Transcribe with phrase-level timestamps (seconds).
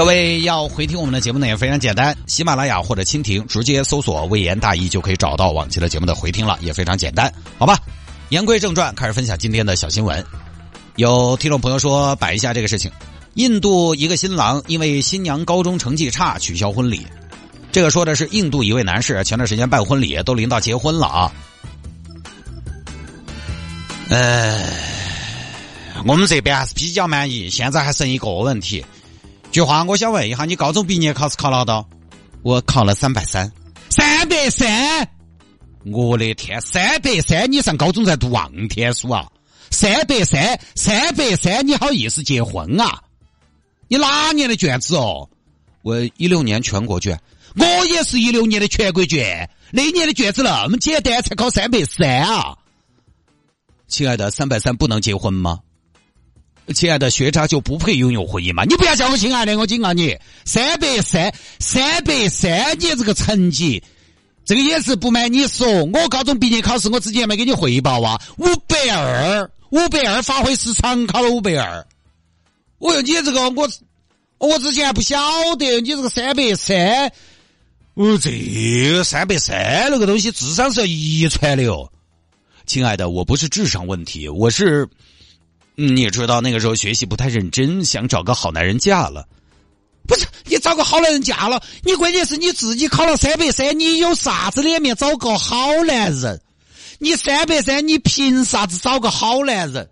[0.00, 7.78] 各位要回听我们的节目呢，也非常简单，喜马拉雅或者蜻蜓直接搜索“微言大义”就可以找到往期的节目的回听了，也非常简单，好吧？
[8.30, 10.24] 言归正传，开始分享今天的小新闻。
[10.96, 12.90] 有听众朋友说摆一下这个事情：
[13.34, 17.06] 印度一个新郎因为新娘高中成绩差取消婚礼。
[17.70, 21.32] 这个说的是印度一位男士前段时间办婚礼都临到结婚了啊。
[24.08, 24.64] 呃，
[26.06, 28.82] 我们这边还是比较满意，现在还剩一个问题。
[29.50, 31.88] 菊花，我想问一下，你高中毕业考试考哪到？
[32.42, 33.52] 我考了三百三，
[33.88, 35.08] 三百三！
[35.86, 37.50] 我的天，三百三！
[37.50, 39.26] 你上高中在读望天书啊？
[39.70, 41.66] 三百三，三百三！
[41.66, 43.02] 你好意思结婚啊？
[43.88, 45.28] 你哪年的卷子哦？
[45.82, 47.18] 我一六年全国卷，
[47.56, 49.50] 我也是一六年的全国卷。
[49.72, 52.56] 那年的卷子那么简单，才考三百三啊？
[53.88, 55.58] 亲爱的，三百三不能结婚吗？
[56.72, 58.64] 亲爱的学渣就不配拥有婚姻吗？
[58.64, 63.82] 你不要叫我亲爱的，我警告你，三百三，三百三，你这个成绩，
[64.44, 71.86] 这个也是不瞒你说，我高中毕业考试我之前没给你汇报啊，五百二，五百二发挥失常，考了五百二。
[72.78, 73.70] 我哟，你这个我，
[74.38, 75.18] 我之前不晓
[75.58, 77.12] 得，你这个三百三，
[77.94, 81.90] 哦，这三百三那个东西智商是要遗传的哦。
[82.66, 84.88] 亲爱的，我不是智商问题，我是。
[85.80, 89.26] 你也知道那个时候学习不太认真，想找个好男人嫁了。
[90.06, 96.40] 不是你找个好男人嫁了，你关键是你自己考了三百三，你有啥子脸面找个好男人？
[96.98, 99.88] 你三百三，你凭啥子找个好男人？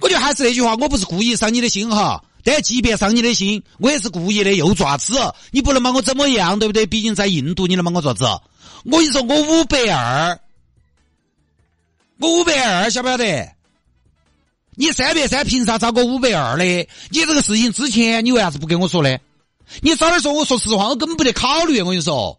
[0.00, 5.18] 我觉得还是那句话，我不是故意伤你的心哈，但即便伤你的心，我也是故意的，又爪子，
[5.50, 6.86] 你不能把我怎么样，对不对？
[6.86, 8.24] 毕竟在印度，你能把我爪子？
[8.84, 10.38] 我跟你说，我五百二，
[12.18, 13.53] 我五百二，晓不晓得？
[14.76, 16.64] 你三百三凭啥找个五百二的？
[16.64, 19.18] 你这个事情之前你为啥子不跟我说呢？
[19.80, 21.80] 你早点说，我说实话，我根本不得考虑。
[21.80, 22.38] 我跟你说，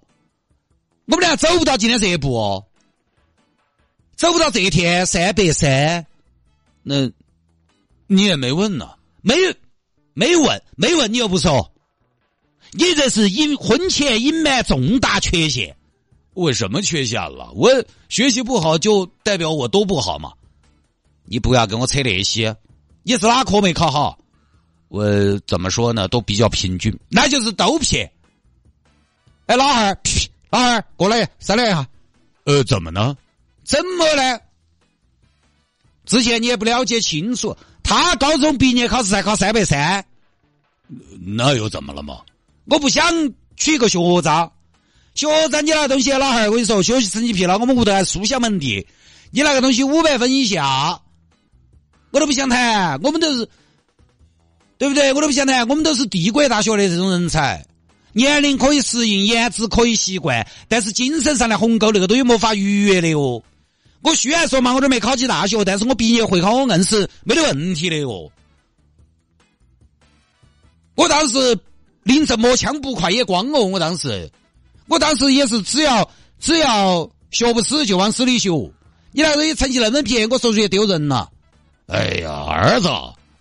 [1.06, 2.64] 我们俩走不到今天这一步，
[4.16, 6.06] 走不到这一天三百三，
[6.84, 7.10] 那
[8.08, 8.90] 你也没问呢，
[9.22, 9.36] 没
[10.14, 11.72] 没问，没问你又不说，
[12.72, 15.76] 你这是隐婚前隐瞒重大缺陷。
[16.34, 17.50] 我什么缺陷了？
[17.56, 17.72] 我
[18.10, 20.34] 学习不好就代表我都不好吗？
[21.26, 22.56] 你不要跟我扯那些，
[23.04, 24.18] 你是哪科没考好？
[24.88, 25.04] 我
[25.48, 26.08] 怎么说呢？
[26.08, 28.10] 都比较平均，那就是都撇。
[29.48, 29.98] 哎，老二，
[30.52, 31.86] 老二，过来商量一下。
[32.46, 33.18] 呃，怎么呢？
[33.64, 34.40] 怎么呢？
[36.06, 40.06] 之前你也不了解清楚，他高中毕业考试才考三百三，
[41.20, 42.22] 那又怎么了嘛？
[42.66, 43.04] 我不想
[43.58, 44.52] 娶个学渣，
[45.16, 48.88] 学渣你那东西，老二，我跟你说，学习成绩撇了，我们屋头还书香门第，
[49.32, 51.02] 你那个东西五百分以下。
[52.16, 53.50] 我都不想谈，我们都是，
[54.78, 55.12] 对不对？
[55.12, 57.66] 我都不想谈，我们都是帝国大学的这种人才，
[58.14, 63.44] 年龄可以适应，颜值可以习惯，但是精神上的鸿沟那个东西没法逾越的哦。
[64.02, 68.32] 我虽然说嘛，我这没考起大学，但是我毕业会考我硬是没得问题的哦。
[70.96, 71.60] 我当时
[72.04, 74.32] 临阵磨枪不快也光哦，我当时，
[74.88, 76.10] 我当时也是只要
[76.40, 78.52] 只要学不死就往死里学。
[79.12, 81.30] 你那个成绩那么撇，我说出去丢人了。
[81.88, 82.90] 哎呀，儿子，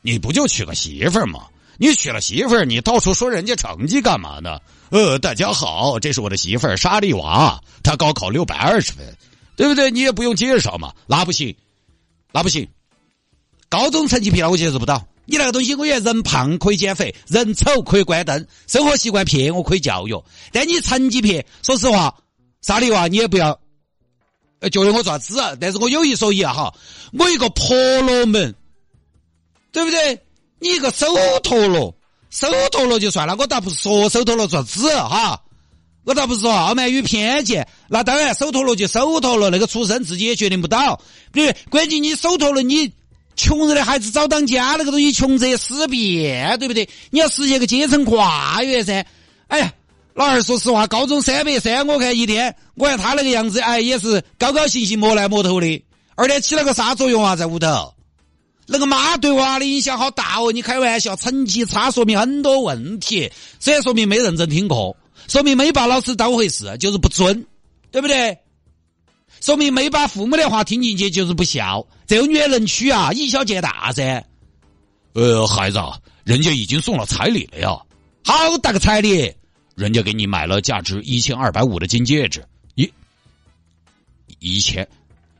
[0.02, 1.46] 你不就娶个媳妇儿吗？
[1.78, 4.60] 你娶了媳妇儿，你到处说人家成绩干嘛呢？
[4.90, 9.16] 呃，大家好，这是我的媳妇儿沙利娃，她高考六百二十分，
[9.56, 9.90] 对不对？
[9.90, 10.92] 你也不用介绍嘛。
[11.06, 11.56] 那不行，
[12.32, 12.68] 那不行，
[13.70, 15.02] 高中成绩撇我接受不到。
[15.24, 20.22] 你那个东西，我觉人胖可以减肥，人丑可以关灯，生活习惯撇我可以教育。
[20.52, 22.14] 但你成绩撇，说实话，
[22.60, 23.58] 沙利娃你也不要。
[24.70, 26.74] 觉得我爪子，但是我有一说一啊哈，
[27.12, 28.54] 我一个婆罗门，
[29.72, 30.20] 对不对？
[30.58, 31.06] 你一个手
[31.42, 31.94] 陀螺，
[32.30, 35.42] 手陀螺就算了，我倒不是说手陀螺爪子哈，
[36.04, 41.00] 我倒不是说傲慢与偏见，那当然手陀螺就手陀螺，那个出身自己也决定不到，
[41.32, 42.92] 对关键你手陀螺，你
[43.36, 46.88] 穷人的孩子早当家，那个东西穷则思变，对不对？
[47.10, 49.04] 你要实现个阶层跨越噻，
[49.48, 49.72] 哎呀。
[50.14, 55.84] 老二，说实话，高中三百三，我看一天，我看他那个样子，哎，也是高高兴兴、摸来摸头的。
[56.14, 57.34] 而且起了个啥作用啊？
[57.34, 57.92] 在屋头，
[58.68, 60.52] 那个妈对娃的影响好大哦！
[60.52, 63.28] 你开玩笑，成绩差说明很多问题，
[63.58, 64.96] 这也说明没认真听课。
[65.26, 67.44] 说明没把老师当回事，就是不尊，
[67.90, 68.38] 对不对？
[69.40, 71.84] 说明没把父母的话听进去，就是不孝。
[72.06, 74.24] 这个女人能娶啊，以小见大噻。
[75.14, 75.80] 呃，孩子，
[76.22, 77.76] 人家已经送了彩礼了呀，
[78.24, 79.34] 好大个彩礼！
[79.74, 82.44] 人家给你买了价值一千二百五的金戒指，
[82.74, 82.92] 一
[84.38, 84.88] 一千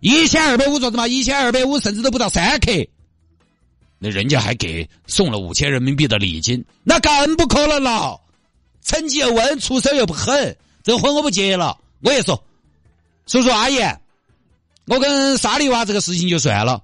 [0.01, 1.07] 一千二百五做什么？
[1.09, 2.73] 一千二百五甚至都不到三克。
[3.99, 8.21] 那人家还给送了五千人民币的礼金，那更不可能了。
[8.83, 11.79] 成绩又稳，出手又不狠，这婚我不结了。
[12.03, 12.45] 我也说，
[13.27, 13.79] 叔叔阿姨，
[14.87, 16.83] 我跟沙利娃这个事情就算了。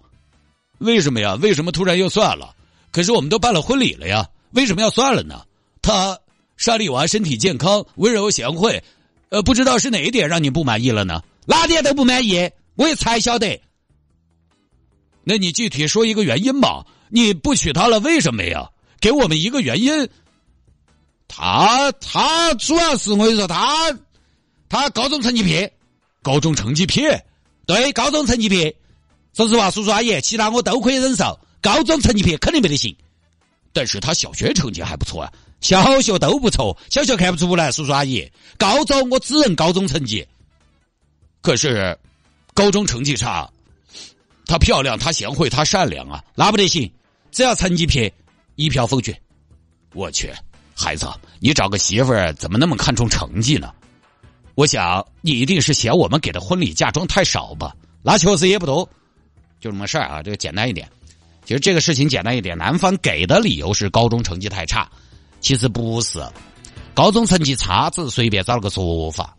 [0.79, 1.35] 为什么呀？
[1.43, 2.55] 为什么突然又算了？
[2.91, 5.45] 可是我们都办了婚礼了呀，为什么要算了呢？
[5.83, 6.19] 他
[6.61, 8.85] 沙利娃身体健康，温柔贤惠，
[9.31, 11.23] 呃，不知道是哪一点让你不满意了呢？
[11.47, 13.59] 哪点都不满意，我也才晓得。
[15.25, 16.85] 那你具体说一个原因嘛？
[17.09, 18.71] 你不娶她了，为什么呀？
[19.01, 20.07] 给我们一个原因。
[21.27, 23.99] 他他主要是我跟你说，他
[24.69, 25.73] 他高中成绩撇，
[26.21, 27.25] 高中成绩撇，
[27.65, 28.77] 对，高中成绩撇。
[29.33, 32.95] 说实话，叔叔阿姨，其他我都可以忍受，高中成绩撇肯定没得行。
[33.73, 38.31] 但是他小学成绩还不错啊，小学都不错，小学看不出来，叔叔阿姨。
[38.57, 40.27] 高中我只认高中成绩，
[41.43, 41.97] 可是
[42.55, 43.49] 高中成绩差。
[44.47, 46.91] 她漂亮，她贤惠，她善良啊，那不得行。
[47.31, 48.13] 只要成绩撇，
[48.57, 49.17] 一票否决。
[49.95, 50.33] 我去，
[50.75, 51.07] 孩子，
[51.39, 53.73] 你找个媳妇儿怎么那么看重成绩呢？
[54.57, 57.75] 我想你一定是嫌我们给的婚礼嫁妆太少吧？
[58.03, 58.85] 那确实也不多，
[59.61, 60.23] 就这么事儿啊。
[60.23, 60.89] 这个简单一点，
[61.45, 62.59] 其实这个事情简单一点。
[62.59, 64.91] 男方给的理由是高中成绩太差，
[65.41, 66.23] 其实不是，
[66.95, 69.37] 高中成绩差只是随便找了个说法。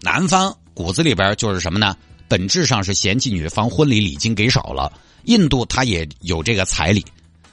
[0.00, 1.96] 男方骨子里边就是什么呢？
[2.28, 4.92] 本质上是嫌弃女方婚礼礼金给少了，
[5.24, 7.04] 印度他也有这个彩礼，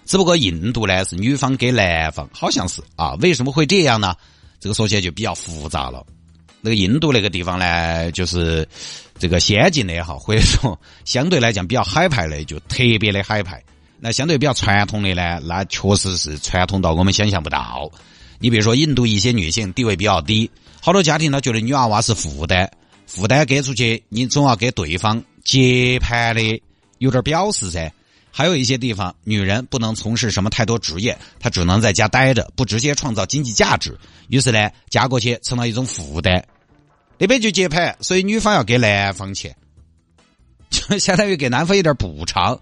[0.05, 3.13] 只不过印度呢是女方给男方，好像是啊？
[3.21, 4.13] 为什么会这样呢？
[4.59, 6.05] 这个说起来就比较复杂了。
[6.61, 8.67] 那个印度那个地方呢，就是
[9.17, 13.63] 这个先进的也好，或者说相对来讲比较海派的，就特别的海派。
[13.99, 17.91] 那相对比较传统的呢，那确实是传统到我们想象不到。
[18.39, 20.49] 你比如说，印度一些女性地位比较低，
[20.81, 22.69] 好多家庭呢觉得女娃娃是负担。
[23.07, 26.61] 负担给出去，你总要给对方接盘的
[26.97, 27.91] 有点表示噻。
[28.31, 33.97] 还有一些地方，女人不能从事什么太多职业，她只能在家待着，不直接创造经济价值。
[34.27, 36.45] 于是呢，嫁过去成了一种负担。
[37.17, 39.55] 那边就接盘，所以女方要给男方钱，
[40.69, 42.59] 就相当于给男方一点补偿。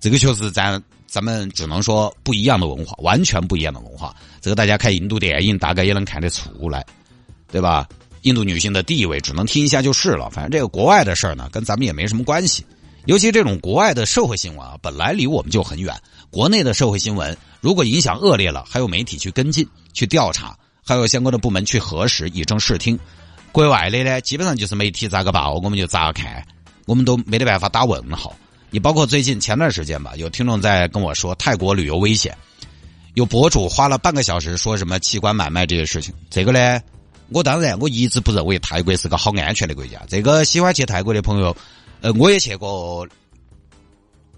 [0.00, 4.14] 这个确实咱咱们只能说不一样的文化，完全不一样的文化。
[4.40, 6.84] 这个大家看印度电影大概也能看得出来，
[7.50, 7.88] 对吧？
[8.22, 12.66] 印度女性的地位只能听一下就是了，反正这个国外的事儿呢，跟咱们也没什么关系。
[13.06, 15.96] 尤其这种国外的社会新闻啊，本来离我们就很远。
[16.30, 22.98] 国内的社会新闻如果影响恶劣了，还有媒体去跟进、去调查，还有相关的部门去核实、以正视听。
[23.50, 26.44] 国外的呢，基本上就是媒体咋个报，我们就咋看，
[26.86, 28.36] 我们都没得办法打问号。
[28.70, 32.36] 你包括最近前段时间吧，有听众在跟我说泰国旅游危险，
[33.14, 36.80] 有博主花了半个小时说什么器官买卖这些事情，这个呢？
[37.30, 40.00] 我当然，我一直不认为泰国是个好安全的国家。
[40.08, 41.54] 这个喜欢去泰国的朋友，
[42.00, 43.06] 呃，我也去过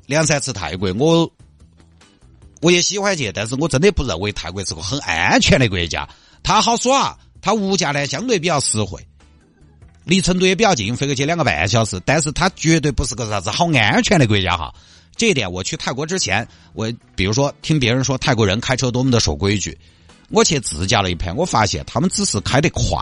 [0.06, 1.32] 两三次泰国，我
[2.62, 6.08] 我也喜欢去，但是我真的不认为泰国是个很安全的国家。
[6.42, 9.06] 它好耍，它物价呢相对比较实惠，
[10.11, 12.02] 离成都也比较近，飞过去两个半小时。
[12.05, 14.75] 但是它绝对不是个啥子好安全的国家哈。
[15.14, 19.79] 这一点，我去泰国之前，我比如说听别人说泰国人开车多么的守规矩。
[20.31, 23.00] 我去自驾了一盘，我发现他们只是开得快，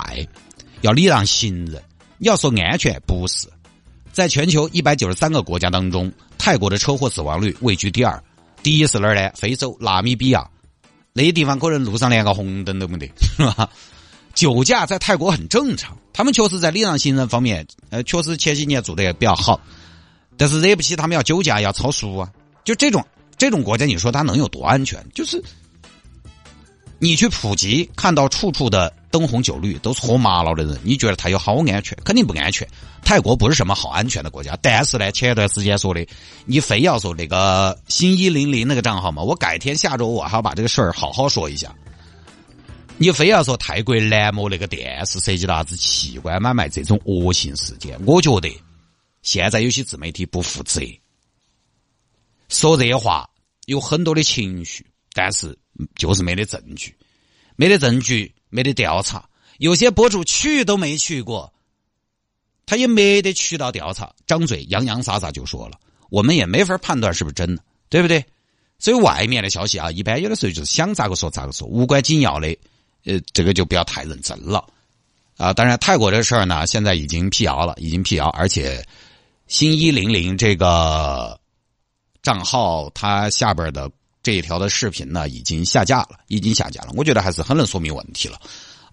[0.83, 1.83] 要礼让行人。
[2.19, 3.49] 你要说安全，不是。
[4.12, 8.23] 在全球一百九十三个国家当中，泰国的车祸死亡率位居第二，
[8.62, 9.31] 第一是哪儿呢？
[9.35, 10.47] 非洲纳米比亚，
[11.15, 13.71] 那些地方可能路上连个红灯都没得，是吧？
[14.38, 19.61] 酒驾在泰国很正常，他们确实在礼让行人方面，呃，确实前几年做的也比较好，
[20.37, 22.30] 但是惹不起他们要酒驾要超速啊。
[22.62, 23.04] 就这种
[23.37, 25.04] 这种国家，你说它能有多安全？
[25.12, 25.42] 就是。
[27.00, 31.99] 你去普吉看到处处的灯红酒绿，都是喝麻了的人，你觉得他有好安全？
[32.04, 32.64] 肯定不安全。
[33.02, 34.57] 泰国不是什么好安全的国家。
[34.62, 36.07] 但是呢，前一段时间说的，
[36.45, 41.75] 你非要说那个新一零零那个账号嘛，我改天下周我还要把这个事儿好好说一下。
[42.99, 48.50] 你非要说泰国蓝魔那个店是涉及到啥子器官买卖这种恶性事件，我觉得
[49.23, 50.81] 现在有些自媒体不负责，
[52.49, 53.28] 说这些话
[53.67, 54.85] 有很多的情绪。
[55.14, 55.59] 但是
[55.97, 56.95] 就是没得证据，
[57.57, 59.28] 没得证据，没得调查。
[59.57, 61.52] 有些博主去都没去过，
[62.67, 68.25] 他也没得渠道调查，张嘴洋洋洒洒就说了，我们也没法判断是不是真的，对不对？
[68.78, 72.57] 所以外面的消息啊，一般有的时候就是想咋个说咋个说，无关紧要的，
[73.05, 74.64] 呃，这个就不要太认真了。
[75.37, 78.85] 啊，当然泰国这事儿呢，现在已经辟谣了，已经辟谣，而且
[79.47, 81.38] 新一零零这个
[82.23, 83.88] 账号它下边的
[84.21, 86.88] 这一条的视频呢，已经下架了，已经下架了。
[86.97, 88.40] 我觉得还是很能说明问题了。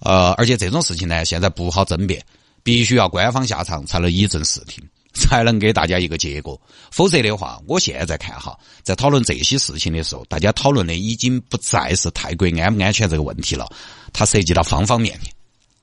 [0.02, 2.24] 呃，而且这种事情呢，现在不好争辩，
[2.62, 6.60] 必须要官方下场才能以正视听，才能给大家一个结果。
[6.92, 13.68] 否则的话，我现在看哈，在讨论这些事情的时候，大家讨论的已经不再是泰国安不安全这个问题了，
[14.14, 15.34] 它涉及到方方面面。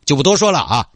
[0.05, 0.87] 就不多说了啊。